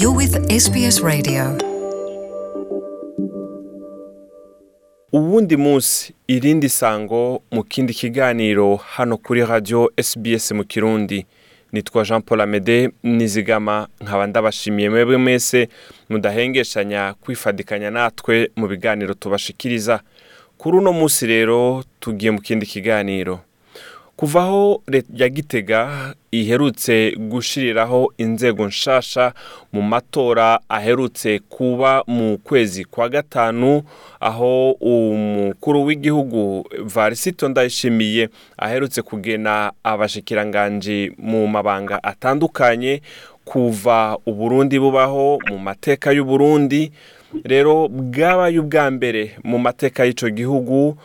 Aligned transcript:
You're 0.00 0.16
with 0.16 0.34
SBS 0.50 1.00
Radio. 1.02 1.58
uwundi 5.12 5.56
munsi 5.56 6.14
irindi 6.28 6.68
sango 6.68 7.42
mu 7.50 7.64
kindi 7.64 7.94
kiganiro 7.94 8.76
hano 8.76 9.16
kuri 9.16 9.44
radio 9.46 9.90
SBS 10.02 10.52
mu 10.52 10.64
kirundi. 10.64 11.26
Nitwa 11.72 12.04
Jean 12.04 12.22
Paul 12.22 12.40
Amede 12.40 12.90
nizigama 13.02 13.88
nkaba 14.00 14.26
ndabashimiye 14.26 14.90
mwebwe 14.90 15.16
mwese 15.16 15.68
mudahengeshanya 16.08 17.14
kwifadikanya 17.20 17.90
natwe 17.90 18.50
mu 18.56 18.68
biganiro 18.68 19.14
tubashikiriza. 19.14 20.00
Kuri 20.58 20.78
uno 20.78 20.92
munsi 20.92 21.26
rero 21.26 21.84
tugiye 22.00 22.30
mu 22.30 22.40
kindi 22.40 22.66
kiganiro. 22.66 23.40
Kuva 24.16 24.40
aho 24.42 24.82
leta 24.88 25.08
ya 25.14 25.28
gitega 25.28 26.14
iherutse 26.30 27.16
gushiriraho 27.18 28.12
inzego 28.18 28.66
nshasha 28.66 29.32
mu 29.72 29.82
matora 29.82 30.60
aherutse 30.68 31.38
kuba 31.48 32.02
mu 32.06 32.38
kwezi 32.38 32.84
kwa 32.84 33.08
gatanu 33.08 33.82
aho 34.20 34.70
umukuru 34.70 35.84
w'igihugu 35.84 36.64
varisito 36.84 37.48
ndayishimiye 37.48 38.28
aherutse 38.58 39.02
kugena 39.02 39.72
abashikiranganji 39.84 41.12
mu 41.18 41.46
mabanga 41.46 42.02
atandukanye 42.02 43.02
kuva 43.44 44.18
uburundi 44.26 44.78
bubaho 44.78 45.38
mu 45.50 45.58
mateka 45.58 46.12
y'uburundi. 46.12 46.92
Rero 47.44 47.88
bwabaye 47.88 48.58
ubwa 48.58 48.90
mbere 48.90 49.36
mu 49.44 49.58
mateka 49.58 50.04
y'ico 50.04 50.30
gihugu 50.30 50.96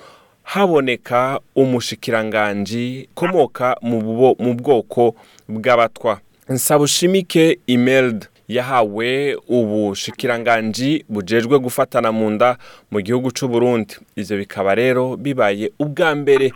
haboneka 0.55 1.39
umushikiranganji 1.55 3.09
komoka 3.15 3.77
mu 3.81 4.53
bwoko 4.55 5.15
bw'abatwa. 5.49 6.19
Nsabushimike 6.49 7.59
imeld 7.67 8.27
yahawe 8.47 9.35
ubushikiranganji 9.47 11.05
bujejwe 11.09 11.59
gufatana 11.59 12.11
mu 12.11 12.29
nda 12.29 12.57
mu 12.91 12.99
gihugu 13.01 13.31
c'u 13.31 13.47
Burundi 13.47 13.95
ivyo 14.15 14.37
bikaba 14.37 14.75
rero 14.75 15.15
bibaye 15.17 15.71
ubwa 15.79 16.15
mbere 16.15 16.51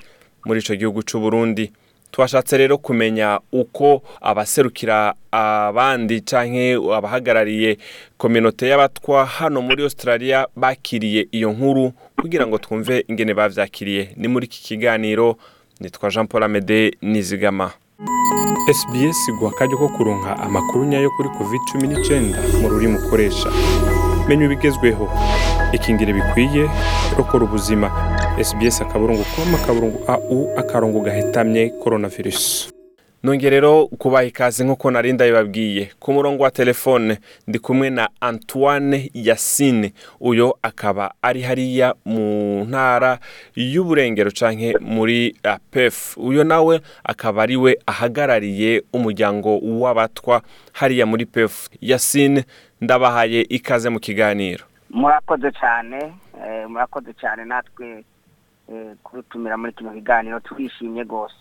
muri 0.46 0.60
ico 0.60 0.76
gihugu 0.76 1.00
c'u 1.04 1.20
Burundi 1.20 1.72
twashatse 2.16 2.58
rero 2.58 2.78
kumenya 2.78 3.40
uko 3.52 4.02
abaserukira 4.22 5.14
abandi 5.32 6.22
canke 6.22 6.80
abahagarariye 6.98 7.78
kominote 8.18 8.68
y'abatwa 8.72 9.26
hano 9.26 9.62
muri 9.62 9.84
Australia 9.84 10.48
bakiriye 10.56 11.28
iyo 11.32 11.52
nkuru 11.52 11.92
kugira 12.22 12.48
ngo 12.48 12.58
twumve 12.58 13.04
ingene 13.08 13.34
bavyakiriye. 13.34 14.16
Ni 14.16 14.28
muri 14.28 14.46
iki 14.46 14.64
kiganiro 14.64 15.36
nitwa 15.80 16.10
Jean 16.10 16.28
Paul 16.28 16.44
Amede 16.44 16.96
nizigama. 17.02 17.72
SBS 18.72 19.20
guha 19.40 19.52
akaryo 19.52 19.78
ko 19.78 19.90
kuronka 19.90 20.40
amakuru 20.40 20.86
nyayo 20.86 21.10
kuri 21.20 21.30
covid-19 21.36 22.32
mu 22.62 22.70
rurimi 22.70 22.96
ukoresha. 22.98 23.52
Menya 24.28 24.46
ibigezweho. 24.46 25.12
Ikingire 25.74 26.14
bikwiye 26.14 26.70
rokora 27.18 27.44
ubuzima. 27.44 28.15
SBS 28.44 28.82
akaburungu 28.82 29.24
com 29.36 29.56
akaburungu 29.56 30.00
au 30.08 30.50
akarongo 30.58 31.00
gahetamye 31.02 31.70
coronavirus. 31.70 32.72
Nongeye 33.24 33.50
rero 33.50 33.88
kubaha 33.88 34.24
ikaze 34.24 34.64
nk'uko 34.64 34.92
nari 34.92 35.14
ndabibabwiye. 35.14 35.90
Ku 36.00 36.14
murongo 36.14 36.44
wa 36.44 36.52
telefone 36.52 37.18
ndi 37.48 37.60
kumwe 37.60 37.90
na 37.90 38.10
antoine 38.22 39.12
yasine 39.14 39.94
uyo 40.20 40.58
akaba 40.62 41.14
ari 41.22 41.42
hariya 41.42 41.96
mu 42.06 42.66
ntara 42.66 43.20
y'uburengero 43.56 44.32
canke 44.32 44.78
muri 44.82 45.36
pef 45.72 46.18
uyo 46.18 46.44
nawe 46.44 46.82
akaba 47.04 47.44
ari 47.44 47.56
we 47.58 47.78
ahagarariye 47.86 48.84
umuryango 48.94 49.58
w'abatwa 49.58 50.42
hariya 50.74 51.06
muri 51.06 51.26
pef 51.26 51.68
yasine 51.82 52.44
ndabahaye 52.82 53.42
ikaze 53.42 53.90
mu 53.90 54.00
kiganiro. 54.00 54.64
Murakoze 54.90 55.52
cyane 55.52 56.14
eh, 56.48 56.70
murakoze 56.70 57.14
cyane 57.14 57.46
natwe 57.46 58.04
kurutumira 59.04 59.58
muri 59.58 59.74
kino 59.74 59.92
kiganiro 59.92 60.40
turishimye 60.40 61.04
rwose. 61.04 61.36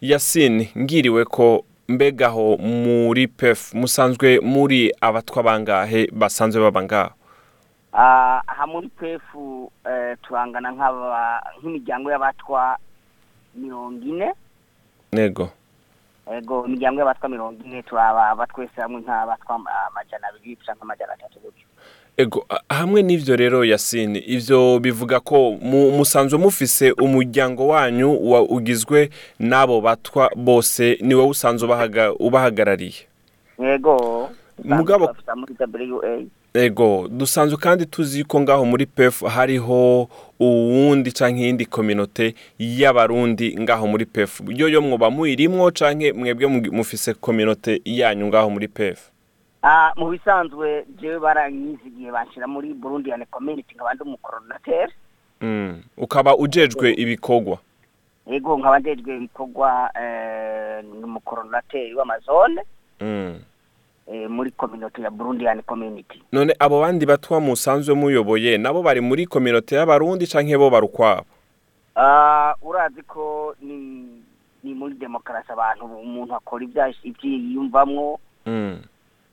Yasine 0.00 0.72
ngiriwe 0.78 1.24
ko 1.24 1.64
mbegaho 1.88 2.56
muri 2.56 3.26
pef 3.28 3.74
musanzwe 3.74 4.40
muri 4.40 4.92
abatwa 5.00 5.42
bangahe 5.42 6.10
basanzwe 6.12 6.62
baba 6.62 6.82
ngaho? 6.82 7.10
Ah, 7.92 8.42
aha 8.46 8.66
muri 8.66 8.88
pefu 8.88 9.72
eh, 9.88 10.16
turangana 10.22 10.68
nk'imiryango 10.72 12.10
y'abatwa 12.10 12.76
mirongo 13.54 14.04
ine. 14.04 14.32
Nego. 15.12 15.48
Ego 16.26 16.66
imiryango 16.66 17.00
y'abatwa 17.00 17.28
mirongo 17.28 17.64
ine 17.64 17.82
turaba 17.82 18.46
twese 18.46 18.80
hamwe 18.80 19.00
nk'abatwa 19.00 19.54
amajana 19.88 20.28
abiri 20.28 20.58
cyangwa 20.64 20.82
amajana 20.82 21.12
atatu 21.12 21.38
gutyo. 21.40 21.66
Ego 22.16 22.46
hamwe 22.68 23.02
n'ivyo 23.02 23.36
rero 23.36 23.64
yasine 23.64 24.18
ivyo 24.26 24.78
bivuga 24.78 25.20
ko 25.20 25.52
mu- 25.60 25.90
musanzwe 25.90 26.38
mufise 26.38 26.90
umuryango 26.92 27.66
wanyu 27.68 28.30
wa 28.30 28.42
ugizwe 28.42 29.10
n'abo 29.40 29.80
batwa 29.80 30.30
bose 30.36 30.98
ni 31.00 31.14
wowe 31.14 31.28
usanzwe 31.28 31.68
ubahaga- 31.68 32.12
ubahagarariye. 32.18 33.04
Ego. 33.62 34.30
Mugabo- 34.64 35.06
ego 36.54 37.08
dusanzwe 37.10 37.58
kandi 37.58 37.86
tuzi 37.86 38.24
ko 38.24 38.40
ngaho 38.40 38.64
muri 38.64 38.86
pef 38.86 39.20
hariho 39.22 40.08
uwundi 40.40 41.12
canke 41.12 41.40
iyindi 41.42 41.66
kominote 41.66 42.34
y'abarundi 42.58 43.56
ngaho 43.60 43.86
muri 43.86 44.04
pef 44.06 44.40
yoyo 44.48 44.80
mwoba 44.80 45.10
muyirimwo 45.10 45.70
canke 45.70 46.12
mwebwe 46.12 46.46
mufise 46.72 47.14
kominote 47.14 47.80
yanyu 47.84 48.26
ngaho 48.26 48.50
muri 48.50 48.68
pef 48.68 48.98
mu 49.96 50.10
bisanzwe 50.10 50.84
jewe 51.00 51.18
baranyizigiye 51.18 52.12
banshyira 52.12 52.46
muri 52.46 52.74
burundian 52.74 53.24
community 53.30 53.74
nkaba 53.74 53.94
ndi 53.94 54.02
umukoronateri. 54.02 54.92
Mm. 55.40 55.82
ukaba 55.96 56.36
ujejwe 56.36 56.92
ibikorwa? 56.92 57.58
Ego 58.26 58.58
nkaba 58.58 58.78
ndejwe 58.78 59.16
ibikorwa 59.16 59.90
eh, 60.00 60.84
ni 60.84 61.04
umukoronateri 61.04 61.94
w'amazone. 61.94 62.62
Mm. 63.00 63.38
eh, 64.06 64.30
muri 64.30 64.50
community 64.50 65.02
ya 65.02 65.10
burundian 65.10 65.62
community. 65.62 66.22
None 66.32 66.54
abo 66.58 66.80
bandi 66.80 67.06
batwa 67.06 67.40
musanzwe 67.40 67.94
muyoboye 67.94 68.58
nabo 68.58 68.82
bari 68.82 69.00
muri 69.00 69.26
kominote 69.26 69.74
y'abarundi 69.74 70.26
canke 70.26 70.58
bo 70.58 70.70
bari 70.70 70.86
ukwabo? 70.86 71.26
Ah, 71.96 72.54
urazi 72.62 73.02
ko 73.02 73.54
ni 73.60 74.06
ni 74.64 74.74
muri 74.74 74.94
demokarasi 74.94 75.52
abantu 75.52 75.84
umuntu 75.84 76.34
akora 76.34 76.64
ibyo 76.64 76.92
yiyumvamwo 77.22 78.18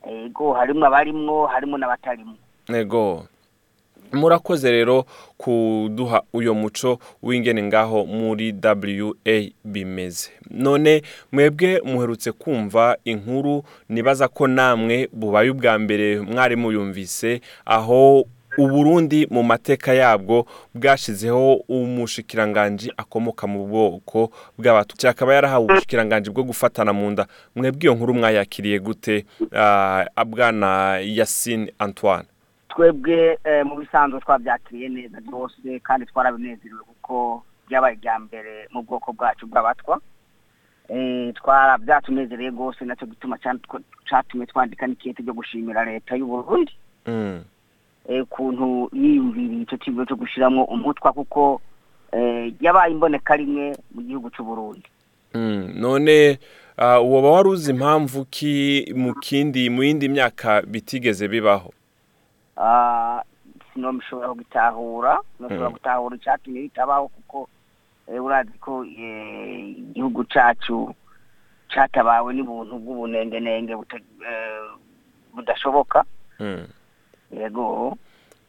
ego 0.04 0.54
harimwo 0.54 0.88
abarimwo 0.88 1.48
harimo 1.48 1.78
n'abatarimwo 1.78 2.36
ego. 2.74 3.28
Murakoze 4.14 4.72
rero 4.72 5.06
kuduha 5.38 6.22
uyo 6.34 6.54
muco 6.54 7.00
w'ingene 7.24 7.64
ngaho 7.64 8.06
muri 8.06 8.52
wa 8.52 9.16
bimeze. 9.66 10.30
None 10.52 11.02
mwebwe 11.32 11.82
muherutse 11.86 12.32
kumva 12.32 12.98
inkuru 13.06 13.64
nibaza 13.90 14.28
ko 14.28 14.48
namwe 14.48 15.10
bubaye 15.14 15.50
ubwa 15.50 15.80
mbere 15.80 16.20
mwari 16.22 16.56
muyumvise 16.56 17.42
aho 17.66 18.26
uburundi 18.58 19.28
mu 19.32 19.44
mateka 19.44 19.94
yabwo 19.94 20.46
bwashizeho 20.76 21.54
umushikiranganji 21.68 22.94
akomoka 22.98 23.48
mu 23.48 23.66
bwoko 23.68 24.32
bw'abatutsi. 24.58 25.08
Akaba 25.08 25.34
yarahawe 25.34 25.66
ubushikiranganji 25.66 26.30
bwo 26.30 26.44
gufatana 26.44 26.94
mu 26.94 27.12
nda. 27.12 27.28
Mwebwe 27.56 27.82
iyo 27.84 27.94
nkuru 27.96 28.14
mwayakiriye 28.14 28.80
gute 28.80 29.26
ah, 29.56 30.06
bwana 30.26 31.00
yasine 31.04 31.74
antoine? 31.80 32.26
Twebwe 32.70 33.38
eh, 33.44 33.66
mu 33.66 33.76
bisanzwe 33.76 34.20
twabyakiriye 34.20 34.90
neza 34.90 35.18
rwose 35.28 35.80
kandi 35.84 36.06
twarabinezerewe 36.06 36.82
kuko 36.88 37.44
byabaye 37.68 37.96
ibya 37.96 38.20
mbere 38.20 38.68
mu 38.72 38.84
bwoko 38.84 39.14
bwacu 39.14 39.48
bw'abatwa. 39.48 40.02
Eh, 40.90 41.34
twara 41.34 41.78
byatunezereye 41.78 42.50
rwose 42.50 42.86
na 42.86 42.96
cyo 42.96 43.08
gituma 43.08 43.38
catumye 44.10 44.46
twandika 44.46 44.88
n'ikete 44.88 45.22
ryo 45.24 45.34
gushimira 45.34 45.86
leta 45.86 46.16
y'u 46.16 46.28
Eh, 48.10 48.24
ukuntu 48.24 48.90
yiyumviriye 48.94 49.62
icyo 49.64 49.78
kigo 49.78 50.06
cyo 50.06 50.16
gushyiramo 50.16 50.64
umutwa 50.68 51.14
kuko 51.14 51.62
eh, 52.12 52.54
yabaye 52.62 52.92
imboneka 52.94 53.36
rimwe 53.36 53.72
mu 53.96 54.02
gihugu 54.02 54.30
cy'u 54.30 54.44
Burundi 54.46 54.84
Mm, 55.34 55.74
none 55.82 56.38
uh, 56.78 57.00
woba 57.12 57.30
wari 57.32 57.50
uzi 57.50 57.72
impamvu 57.72 58.26
ki 58.30 58.86
mu 58.96 59.14
kindi 59.18 59.70
mu 59.70 59.84
yindi 59.84 60.10
myaka 60.10 60.62
bitigeze 60.62 61.28
bibaho 61.28 61.74
Ah, 62.58 63.22
sinomishobora 63.74 64.30
gutahura 64.34 65.18
noshobora 65.40 65.70
Mm. 65.70 65.74
gutahura 65.74 66.16
icyatumye 66.16 66.62
bitabaho 66.62 67.08
kuko 67.08 67.48
eh, 68.08 68.20
urazi 68.24 68.52
ko 68.60 68.86
igihugu 68.86 70.24
cacu 70.30 70.94
catabawe 71.74 72.30
n'ubuntu 72.36 72.78
bw'ubunengenenge 72.84 73.74
budashoboka 75.34 76.04
Mm. 76.40 76.68
Yego. 77.40 77.98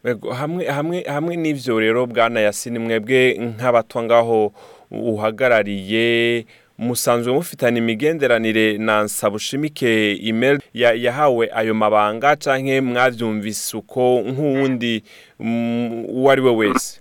Ego, 0.05 0.33
hamwe 0.33 0.65
hamwe 0.67 1.03
hamwe 1.03 1.37
n'ivyo 1.37 1.81
rero 1.81 2.07
bwana 2.07 2.41
yasini 2.41 2.79
mwebwe 2.79 3.39
nk'abatwa 3.39 4.03
ngaho 4.03 4.53
uhagarariye 4.91 6.47
musanzwe 6.79 7.33
mufitanye 7.33 7.79
imigenderanire 7.79 8.79
na 8.79 9.03
Nsabushimike 9.03 10.13
Imel 10.13 10.61
ya- 10.75 10.93
yahawe 10.95 11.51
ayo 11.55 11.75
mabanga 11.75 12.37
canke 12.37 12.81
mwavyumvise 12.81 13.77
uko 13.77 14.21
nk'uwundi 14.27 15.03
mm, 15.41 16.05
uwo 16.09 16.31
ari 16.31 16.41
we 16.43 16.51
wese. 16.51 17.01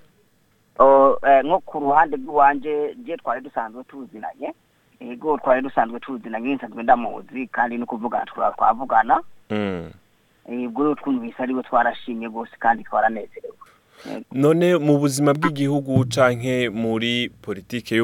Eh, 1.27 1.43
nko 1.45 1.59
ku 1.59 1.79
ruhande 1.79 2.17
rw'iwanje 2.17 2.95
je 3.05 3.17
twari 3.17 3.41
dusanzwe 3.41 3.83
tuzinanye? 3.83 4.53
Ego 4.99 5.37
twari 5.37 5.61
dusanzwe 5.61 5.99
tuzinanye 5.99 6.55
nsanzwe 6.55 6.83
ndamuzi 6.83 7.47
kandi 7.47 7.77
kuvugana 7.85 8.25
twara 8.25 8.51
twavugana. 8.55 9.21
Mm. 9.49 9.91
Ubwo 10.47 10.83
rero 10.83 10.95
twumvise 10.95 11.35
ari 11.43 11.53
we 11.53 11.63
twarashimye 11.63 12.27
rwose 12.27 12.51
kandi 12.59 12.83
twaranezerewe. 12.83 13.53
None 14.31 14.77
mu 14.77 14.97
buzima 14.99 15.31
bw'igihugu 15.33 16.05
canke 16.11 16.67
muri 16.69 17.31
politike 17.41 17.95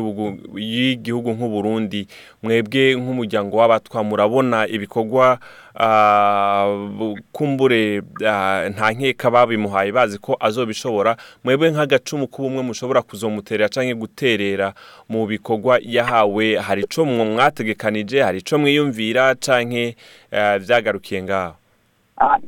y'igihugu 0.56 1.30
nk'uburundi 1.36 2.07
mwebwe 2.44 2.95
nk'umuryango 2.95 3.57
w'abatwa 3.57 4.03
murabona 4.03 4.68
ibikorwa 4.68 5.39
ah, 5.75 6.68
bu- 6.97 7.19
kumbure 7.31 8.01
ah, 8.27 8.69
nta 8.69 8.91
nkeka 8.91 9.31
babimuhaye 9.31 9.91
bazi 9.91 10.18
ko 10.18 10.38
azobishobora. 10.39 11.18
Mwebwe 11.44 11.71
nk'agacumu 11.71 12.27
k'ubumwe 12.27 12.63
mushobora 12.63 13.01
kuzomuterera 13.01 13.69
canke 13.69 13.94
guterera 13.95 14.74
mu 15.09 15.27
bikorwa 15.27 15.80
yahawe. 15.83 16.56
Hari 16.57 16.81
ico 16.88 17.06
mwategekanije 17.06 18.21
hari 18.24 18.38
ico 18.39 18.57
mwiyumvira 18.57 19.36
canke 19.36 19.95
ah, 20.31 20.57
vyagarukiye 20.59 21.24
ngaho? 21.24 21.53
Ah, 21.53 21.58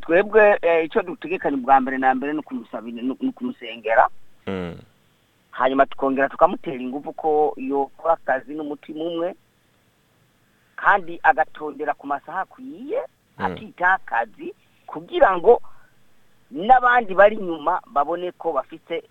twebwe 0.01 0.59
eh, 0.61 0.85
icyo 0.85 1.01
dutegekanye 1.01 1.57
bwa 1.57 1.79
mbere 1.81 1.97
na 1.97 2.15
mbere 2.15 2.33
ni 2.33 2.39
ukumusengera 3.29 4.07
Mm. 4.47 4.75
hanyuma 5.51 5.85
tukongera 5.85 6.29
tukamutera 6.29 6.77
ingufu 6.81 7.13
ko 7.13 7.53
yokora 7.57 8.13
akazi 8.13 8.53
n'umutima 8.53 9.03
umwe 9.03 9.35
kandi 10.75 11.19
agatondera 11.23 11.93
ku 11.93 12.07
masaha 12.07 12.41
akwiye 12.41 12.99
Mm. 13.37 13.45
akitaho 13.45 13.93
akazi 13.95 14.53
kugira 14.87 15.37
ngo 15.37 15.61
n'abandi 16.51 17.13
bari 17.15 17.35
inyuma 17.37 17.81
babone 17.87 18.31
ko 18.33 18.51
bafite 18.51 19.03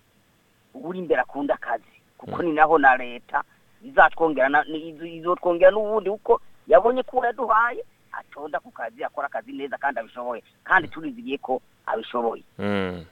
uri 0.75 0.99
imbere 0.99 1.21
akunda 1.21 1.53
akazi 1.55 1.95
kuko 2.17 2.43
ni 2.43 2.51
naho 2.53 2.77
na 2.77 2.97
leta 2.97 3.43
izatwongera 3.83 4.63
izotwongera 5.03 5.71
n'ubundi 5.71 6.09
kuko 6.09 6.41
yabonye 6.67 7.03
ko 7.03 7.25
yaduhaye 7.25 7.81
atonda 8.11 8.59
ku 8.59 8.71
kazi 8.71 9.03
akora 9.03 9.27
akazi 9.27 9.51
neza 9.53 9.77
kandi 9.77 9.99
abishoboye 9.99 10.43
kandi 10.63 10.87
turizigiye 10.87 11.37
ko 11.37 11.61
abishoboye 11.85 12.43
Mm. 12.59 13.05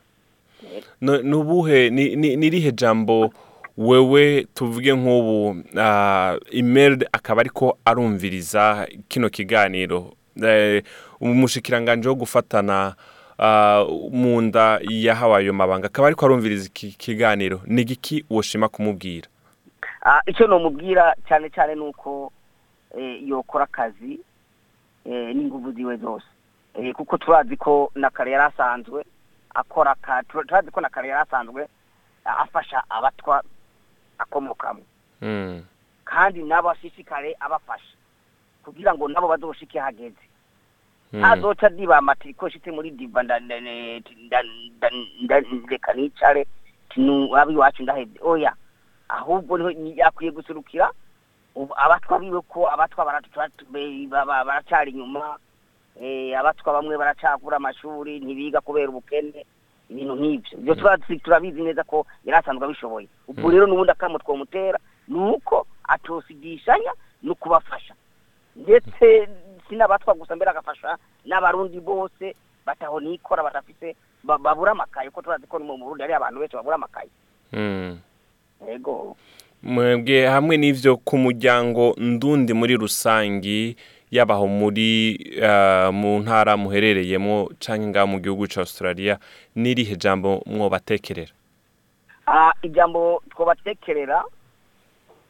No- 1.02 1.22
nubuhe 1.24 1.90
ni 1.90 2.16
ni- 2.16 2.36
nirihe 2.36 2.72
jambo 2.72 3.34
wewe 3.78 4.48
tuvuge 4.54 4.94
nk'ubu 4.94 5.64
ah, 5.80 6.36
Imelda 6.52 7.08
akaba 7.12 7.42
ariko 7.42 7.78
arumviriza 7.86 8.88
kino 9.08 9.30
kiganiro? 9.30 10.14
Eh, 10.44 10.84
umushikiranganje 11.22 12.10
wo 12.10 12.16
gufatana 12.16 12.96
ah, 13.40 13.86
mu 14.12 14.42
nda 14.42 14.80
yahawe 14.90 15.36
ayo 15.38 15.54
mabanga 15.54 15.88
akaba 15.88 16.08
ariko 16.08 16.26
arumviriza 16.26 16.66
iki 16.68 16.92
kiganiro? 16.92 17.62
Ni 17.66 17.84
giki 17.84 18.26
woshima 18.30 18.68
kumubwira? 18.70 19.28
Ah, 20.04 20.20
icyo 20.28 20.48
nomubwira 20.48 21.16
cyane 21.28 21.50
cyane 21.50 21.76
ni 21.76 21.82
uko 21.82 22.32
eh, 23.00 23.28
yokora 23.28 23.64
akazi 23.64 24.14
eh, 24.14 24.20
n'ingufu 25.10 25.72
ziwe 25.72 25.98
zose. 25.98 26.26
Eh, 26.74 26.94
kuko 26.94 27.18
turazi 27.18 27.58
ko 27.58 27.92
na 27.96 28.10
kare 28.10 28.32
yari 28.32 28.44
asanzwe 28.54 29.04
akora 29.56 29.96
turazi 30.30 30.72
ko 30.72 30.82
na 30.82 30.90
kare 30.90 31.10
yari 31.10 31.22
asanzwe 31.22 31.68
afasha 32.26 32.84
abatwa 32.90 33.44
akomokamo 34.18 34.82
Mm. 35.22 35.64
kandi 36.06 36.44
nabo 36.44 36.70
ashishikare 36.70 37.36
abafasha 37.40 37.96
kugira 38.64 38.94
ngo 38.94 39.08
nabo 39.08 39.28
bazoshike 39.28 39.80
hageze. 39.80 40.24
Ntazoca 41.14 41.70
diba 41.70 41.98
amatiriko 41.98 42.50
shite 42.50 42.72
muri 42.72 42.92
diva 42.92 43.24
reka 45.70 45.94
nicare 45.94 46.48
tinu 46.90 47.36
abi 47.36 47.56
wacu 47.56 47.84
ndaheze 47.84 48.20
oya 48.22 48.54
ahubwo 49.10 49.58
akwiye 50.06 50.32
gusurukira 50.32 50.92
abatwa 51.76 52.20
biwe 52.20 52.42
ko 52.48 52.70
abatwa 52.72 53.06
baraca- 53.06 53.52
be- 53.72 54.08
ba- 54.08 54.26
ba- 54.26 54.46
baracari 54.46 54.92
inyuma 54.92 55.38
eh, 56.02 56.32
abatwa 56.40 56.74
bamwe 56.74 56.98
baracagura 56.98 57.58
amashuri 57.58 58.20
ntibiga 58.20 58.62
kubera 58.62 58.90
ubukene 58.90 59.46
ibintu 59.90 60.16
nk'ibyo. 60.16 60.58
Ibyo 60.62 60.76
turazi 60.76 61.18
turabizi 61.20 61.62
neza 61.62 61.84
ko 61.84 62.06
yari 62.24 62.38
asanzwe 62.40 62.66
abishoboye. 62.66 63.08
Ubwo 63.28 63.50
rero 63.52 63.66
n'ubundi 63.68 63.92
akamo 63.92 64.18
twomutera 64.22 64.80
ni 65.10 65.18
uko 65.20 65.66
atosigishanya 65.84 66.94
no 67.24 67.36
kubafasha. 67.36 67.94
Ndetse 68.56 69.28
si 69.68 69.76
n'abatwa 69.76 70.14
gusa 70.14 70.36
mbere 70.38 70.52
agafasha 70.52 70.98
n'abarundi 71.26 71.80
bose 71.82 72.36
bataho 72.66 73.00
nikora 73.02 73.44
badafise 73.44 73.96
ba- 74.24 74.38
babura 74.38 74.72
amakaye. 74.72 75.10
Kuko 75.10 75.22
turazi 75.22 75.48
ko 75.48 75.60
mu 75.60 75.78
burundi 75.78 76.02
hari 76.06 76.14
abantu 76.14 76.40
benshi 76.40 76.56
babura 76.56 76.76
amakaye. 76.78 77.10
Mm. 77.52 77.98
yego. 78.68 79.18
Mwebwe 79.64 80.28
hamwe 80.28 80.58
n'ivyo 80.58 80.98
ku 80.98 81.18
muryango 81.18 81.96
ndundi 81.98 82.54
muri 82.54 82.78
rusangi 82.78 83.76
yabaho 84.12 84.48
muri 84.48 84.90
ah, 85.44 85.92
mu 85.92 86.20
ntara 86.20 86.58
muherereyemo 86.58 87.50
ngaho 87.70 88.08
mu 88.08 88.18
gihugu 88.20 88.48
ca 88.48 88.60
Australia 88.62 89.20
n'irihe 89.56 89.96
jambo 89.96 90.42
mwobatekerera 90.46 91.32
Ah, 92.28 92.52
ijambo 92.62 93.22
twobatekerera 93.30 94.24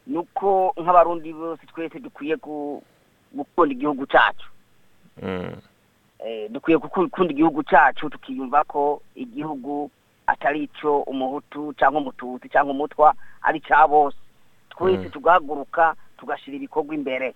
ni 0.07 0.17
uko 0.17 0.73
nk'abarundi 0.81 1.33
bose 1.33 1.65
twese 1.67 1.99
dukwiye 1.99 2.35
gu- 2.35 2.81
gukunda 3.33 3.73
igihugu 3.73 4.05
cyacu 4.05 4.47
Mm. 5.21 5.51
Eh, 6.25 6.47
dukwiye 6.51 6.77
guku- 6.77 7.03
gukunda 7.11 7.31
igihugu 7.33 7.63
cyacu 7.63 8.09
tukiyumva 8.09 8.63
ko 8.63 9.01
igihugu 9.15 9.91
atari 10.29 10.63
icyo 10.69 11.01
umuhutu 11.09 11.73
cyangwa 11.73 12.01
umututsi 12.01 12.49
cyangwa 12.49 12.71
umutwa 12.73 13.13
ari 13.41 13.57
icya 13.59 13.87
bose 13.87 14.17
twese 14.69 15.03
Mm. 15.03 15.09
tugahaguruka 15.11 15.95
tugashyira 16.17 16.57
ibikorwa 16.57 16.93
imbere 16.95 17.33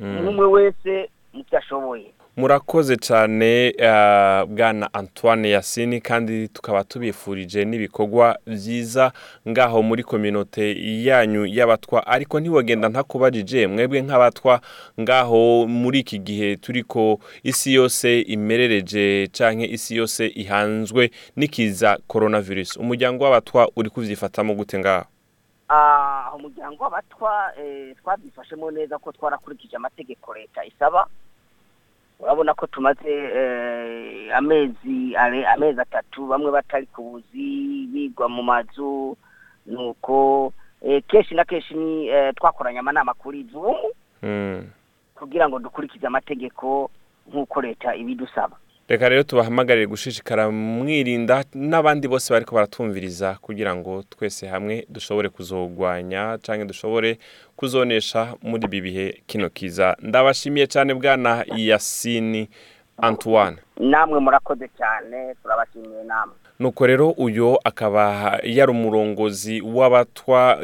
Mm. 0.00 0.28
umwe 0.28 0.46
wese 0.46 1.10
mu 1.32 1.42
byo 1.44 1.58
ashoboye 1.58 2.08
murakoze 2.36 2.96
cyane 2.96 3.74
ah, 3.82 4.44
bwana 4.48 4.94
antoine 4.94 5.50
yasini 5.50 6.00
kandi 6.00 6.48
tukaba 6.48 6.84
tubifurije 6.84 7.64
n'ibikorwa 7.64 8.38
byiza 8.46 9.12
ngaho 9.48 9.82
muri 9.82 10.02
kominote 10.04 10.76
yanyu 11.04 11.46
y'abatwa. 11.46 12.06
Ariko 12.06 12.40
ntiwagenda 12.40 12.88
ntakubajije 12.88 13.66
mwebwe 13.66 14.02
nk'abatwa 14.02 14.60
ngaho 15.00 15.66
muri 15.66 15.98
iki 15.98 16.18
gihe 16.18 16.56
turiko 16.56 17.20
isi 17.42 17.74
yose 17.74 18.20
imerereje 18.20 19.26
canke 19.32 19.64
isi 19.64 19.96
yose 19.96 20.26
ihanzwe 20.26 21.10
n'ikiza 21.36 21.98
coronavirus. 22.06 22.76
Umuryango 22.76 23.24
w'abatwa 23.24 23.68
uri 23.76 23.90
kuvyifatamo 23.90 24.54
gute 24.54 24.78
ngaho? 24.78 25.04
Ah, 25.68 26.30
umuryango 26.36 26.84
w'abatwa 26.84 27.32
eh, 27.60 27.96
twabyifashemo 27.96 28.70
neza 28.70 28.98
ko 28.98 29.12
twarakurikije 29.12 29.76
amategeko 29.76 30.34
leta 30.34 30.64
isaba. 30.64 31.06
Urabona 32.20 32.54
ko 32.54 32.66
tumaze 32.66 33.10
eh, 33.10 34.36
amezi 34.36 35.16
amezi 35.46 35.80
atatu 35.80 36.26
bamwe 36.26 36.50
batari 36.50 36.86
ku 36.86 37.02
buzi 37.02 37.86
bigwa 37.92 38.28
mu 38.28 38.42
mazu 38.42 39.16
nuko 39.66 40.52
eh, 40.82 41.02
kenshi 41.08 41.34
na 41.34 41.44
kenshi 41.44 41.74
ni 41.74 42.08
eh, 42.08 42.34
twakoranye 42.34 42.78
amanama 42.78 43.14
kuri 43.14 43.42
zoom 43.52 43.76
Mm. 44.22 44.64
kugira 45.14 45.48
ngo 45.48 45.58
dukurikize 45.58 46.06
amategeko 46.06 46.90
nk'uko 47.28 47.60
leta 47.60 47.94
ibidusaba 47.94 48.56
reka 48.88 49.08
rero 49.08 49.22
tubahamagarire 49.22 49.86
gushishikara 49.86 50.50
mwirinda 50.50 51.44
n'abandi 51.54 52.08
bose 52.08 52.32
bariko 52.32 52.54
baratumviriza 52.54 53.34
kugira 53.40 53.74
ngo 53.76 54.02
twese 54.10 54.46
hamwe 54.46 54.86
dushobore 54.88 55.28
kuzogwanya 55.28 56.38
canke 56.42 56.64
dushobore 56.64 57.18
kuzonesha 57.56 58.34
muri 58.42 58.64
ibi 58.66 58.80
bihe 58.80 59.22
kino 59.26 59.50
kiza. 59.50 59.96
Ndabashimiye 60.02 60.66
cyane 60.66 60.94
bwana 60.94 61.44
yasini 61.56 62.48
antoine. 62.96 63.56
Namwe 63.80 64.20
murakoze 64.20 64.68
cyane 64.78 65.34
turabashimiye 65.42 66.04
namwe. 66.04 66.34
Nuko 66.58 66.86
rero 66.86 67.10
uyo 67.10 67.60
akaba 67.64 68.38
yari 68.42 68.70
umurongozi 68.70 69.60
w'abatwa 69.60 70.58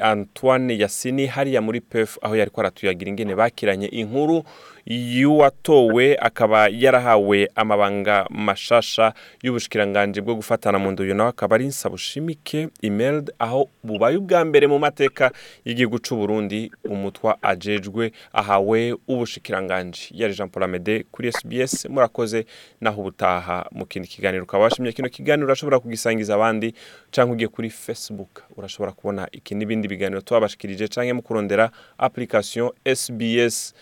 antoine 0.00 0.78
yasini 0.78 1.26
hariya 1.26 1.60
muri 1.62 1.80
pef 1.80 2.18
aho 2.22 2.36
yari 2.36 2.50
aratuyagira 2.56 3.08
ingene 3.10 3.34
bakiranye 3.34 3.86
inkuru 3.86 4.44
y'uwatowe 4.86 6.16
akaba 6.20 6.68
yarahawe 6.68 7.48
amabanga 7.54 8.26
mashasha 8.30 9.12
y'ubushikiranganji 9.42 10.20
bwo 10.20 10.34
gufatana 10.34 10.78
mu 10.78 10.90
nduyo 10.92 11.14
nawe 11.14 11.30
akaba 11.30 11.54
ari 11.56 11.66
nsabushimike 11.66 12.68
imelda 12.82 13.32
aho 13.38 13.68
bubaye 13.84 14.16
ubwa 14.16 14.44
mbere 14.44 14.66
mu 14.66 14.78
mateka 14.78 15.32
y'igihugu 15.64 15.98
c'u 15.98 16.16
Burundi 16.16 16.70
umutwa 16.84 17.38
ajejwe 17.42 18.12
ahawe 18.32 18.92
ubushikiranganji 19.08 20.08
yari 20.12 20.34
Jean 20.34 20.48
Paul 20.48 20.64
Amede 20.64 21.04
kuri 21.12 21.32
SBS 21.32 21.88
murakoze. 21.88 22.33
Naho 22.80 23.00
ubutaha 23.00 23.66
mu 23.72 23.86
kindi 23.86 24.08
kiganiro 24.08 24.44
ukaba 24.44 24.64
washimye 24.64 24.92
kino 24.92 25.08
kiganiro 25.08 25.46
urashobora 25.46 25.78
kugisangiza 25.80 26.34
abandi 26.34 26.74
canke 27.10 27.32
ugiye 27.32 27.48
kuri 27.48 27.70
Facebook. 27.70 28.42
Urashobora 28.56 28.92
kubona 28.92 29.28
iki 29.32 29.54
n'ibindi 29.54 29.88
biganiro 29.88 30.20
twabashikirije 30.20 30.88
canke 30.88 31.12
mu 31.12 31.22
kurondera 31.22 31.70
application 31.98 32.70
SBS 32.84 33.74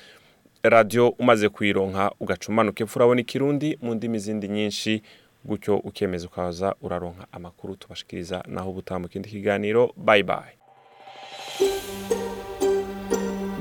radio 0.63 1.09
umaze 1.19 1.49
kuyironka 1.49 2.13
ugaca 2.21 2.47
umanuka 2.49 2.85
epfo 2.85 2.99
urabona 2.99 3.21
ikirundi 3.21 3.79
mu 3.83 3.95
ndimi 3.95 4.19
zindi 4.19 4.49
nyinshi 4.49 5.03
gutyo 5.45 5.77
ukemeza 5.77 6.27
ukaza 6.27 6.75
uraronka 6.83 7.27
amakuru. 7.33 7.77
Tubashikiriza 7.77 8.43
naho 8.47 8.71
ubutaha 8.71 8.99
mu 9.01 9.09
kindi 9.09 9.29
kiganiro. 9.29 9.91
Bye 9.97 10.23
bye. 10.23 10.62